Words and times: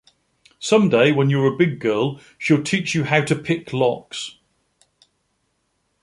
Someday, 0.57 1.11
when 1.11 1.29
you're 1.29 1.45
a 1.53 1.55
big 1.55 1.79
girl, 1.79 2.19
she'll 2.39 2.63
teach 2.63 2.95
you 2.95 3.03
how 3.03 3.23
to 3.23 3.35
pick 3.35 3.71
locks. 3.71 4.39